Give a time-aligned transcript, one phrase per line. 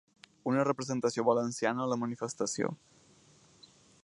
[0.51, 2.73] Una representació valenciana a la manifestació.